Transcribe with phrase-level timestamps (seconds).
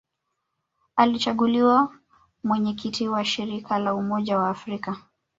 [0.95, 1.93] Alichaguliwa
[2.43, 4.95] Mwenyekiti wa Shirika la Umoja wa Afrika